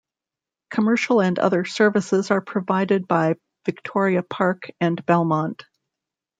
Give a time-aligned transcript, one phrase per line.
[0.71, 3.35] Commercial and other services are provided by
[3.67, 5.63] Victoria Park and Belmont.